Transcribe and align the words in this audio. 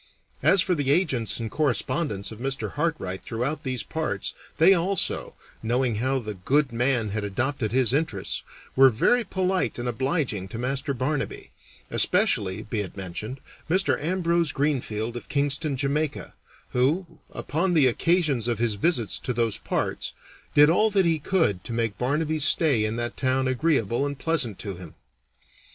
As 0.41 0.63
for 0.63 0.73
the 0.73 0.89
agents 0.89 1.39
and 1.39 1.51
correspondents 1.51 2.31
of 2.31 2.39
Mr. 2.39 2.71
Hartright 2.71 3.21
throughout 3.21 3.61
these 3.61 3.83
parts, 3.83 4.33
they 4.57 4.73
also, 4.73 5.35
knowing 5.61 5.97
how 5.97 6.17
the 6.17 6.33
good 6.33 6.71
man 6.73 7.09
had 7.09 7.23
adopted 7.23 7.71
his 7.71 7.93
interests, 7.93 8.41
were 8.75 8.89
very 8.89 9.23
polite 9.23 9.77
and 9.77 9.87
obliging 9.87 10.47
to 10.47 10.57
Master 10.57 10.95
Barnaby 10.95 11.51
especially, 11.91 12.63
be 12.63 12.79
it 12.79 12.97
mentioned, 12.97 13.39
Mr. 13.69 14.03
Ambrose 14.03 14.51
Greenfield, 14.51 15.15
of 15.15 15.29
Kingston, 15.29 15.77
Jamaica, 15.77 16.33
who, 16.71 17.19
upon 17.29 17.75
the 17.75 17.85
occasions 17.85 18.47
of 18.47 18.57
his 18.57 18.73
visits 18.73 19.19
to 19.19 19.33
those 19.33 19.59
parts, 19.59 20.13
did 20.55 20.67
all 20.67 20.89
that 20.89 21.05
he 21.05 21.19
could 21.19 21.63
to 21.65 21.73
make 21.73 21.99
Barnaby's 21.99 22.43
stay 22.45 22.85
in 22.85 22.95
that 22.95 23.15
town 23.15 23.47
agreeable 23.47 24.07
and 24.07 24.17
pleasant 24.17 24.57
to 24.61 24.77
him. 24.77 24.95